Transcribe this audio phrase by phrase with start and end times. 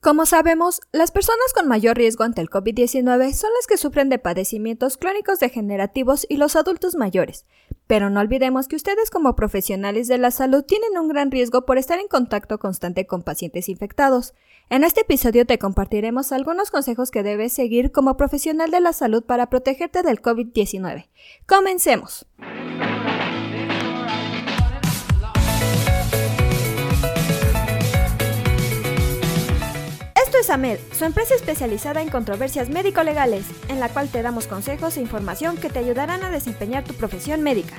[0.00, 4.20] Como sabemos, las personas con mayor riesgo ante el COVID-19 son las que sufren de
[4.20, 7.46] padecimientos crónicos degenerativos y los adultos mayores.
[7.88, 11.78] Pero no olvidemos que ustedes como profesionales de la salud tienen un gran riesgo por
[11.78, 14.34] estar en contacto constante con pacientes infectados.
[14.70, 19.24] En este episodio te compartiremos algunos consejos que debes seguir como profesional de la salud
[19.24, 21.08] para protegerte del COVID-19.
[21.46, 22.24] Comencemos.
[30.48, 35.00] Es AMED, su empresa especializada en controversias médico-legales, en la cual te damos consejos e
[35.00, 37.74] información que te ayudarán a desempeñar tu profesión médica.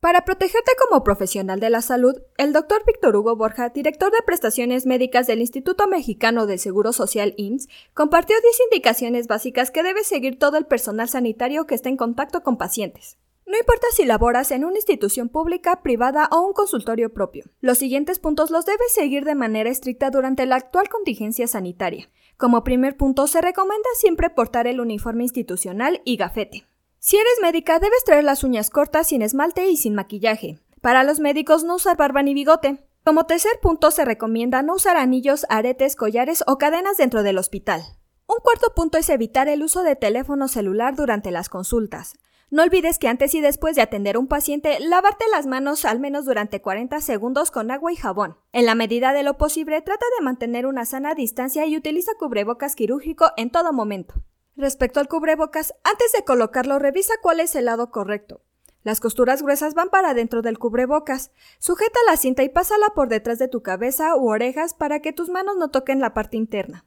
[0.00, 4.86] Para protegerte como profesional de la salud, el doctor Víctor Hugo Borja, director de prestaciones
[4.86, 10.38] médicas del Instituto Mexicano del Seguro Social IMSS, compartió 10 indicaciones básicas que debe seguir
[10.38, 13.18] todo el personal sanitario que está en contacto con pacientes.
[13.48, 17.46] No importa si laboras en una institución pública, privada o un consultorio propio.
[17.62, 22.10] Los siguientes puntos los debes seguir de manera estricta durante la actual contingencia sanitaria.
[22.36, 26.66] Como primer punto, se recomienda siempre portar el uniforme institucional y gafete.
[26.98, 30.58] Si eres médica, debes traer las uñas cortas, sin esmalte y sin maquillaje.
[30.82, 32.84] Para los médicos, no usar barba ni bigote.
[33.02, 37.80] Como tercer punto, se recomienda no usar anillos, aretes, collares o cadenas dentro del hospital.
[38.26, 42.12] Un cuarto punto es evitar el uso de teléfono celular durante las consultas.
[42.50, 46.00] No olvides que antes y después de atender a un paciente, lavarte las manos al
[46.00, 48.38] menos durante 40 segundos con agua y jabón.
[48.52, 52.74] En la medida de lo posible, trata de mantener una sana distancia y utiliza cubrebocas
[52.74, 54.14] quirúrgico en todo momento.
[54.56, 58.40] Respecto al cubrebocas, antes de colocarlo, revisa cuál es el lado correcto.
[58.82, 61.32] Las costuras gruesas van para dentro del cubrebocas.
[61.58, 65.28] Sujeta la cinta y pásala por detrás de tu cabeza u orejas para que tus
[65.28, 66.86] manos no toquen la parte interna.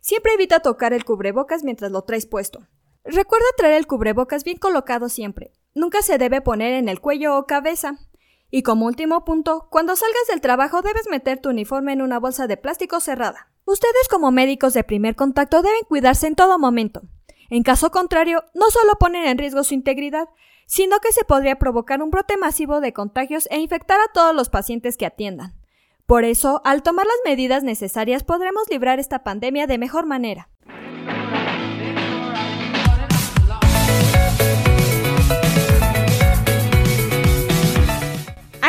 [0.00, 2.60] Siempre evita tocar el cubrebocas mientras lo traes puesto.
[3.04, 5.52] Recuerda traer el cubrebocas bien colocado siempre.
[5.74, 7.98] Nunca se debe poner en el cuello o cabeza.
[8.50, 12.46] Y como último punto, cuando salgas del trabajo debes meter tu uniforme en una bolsa
[12.46, 13.50] de plástico cerrada.
[13.64, 17.02] Ustedes como médicos de primer contacto deben cuidarse en todo momento.
[17.48, 20.28] En caso contrario, no solo ponen en riesgo su integridad,
[20.66, 24.48] sino que se podría provocar un brote masivo de contagios e infectar a todos los
[24.50, 25.54] pacientes que atiendan.
[26.06, 30.48] Por eso, al tomar las medidas necesarias podremos librar esta pandemia de mejor manera.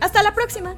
[0.00, 0.74] Hasta la próxima.